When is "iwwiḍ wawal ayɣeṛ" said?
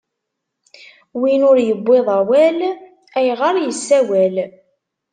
1.61-3.55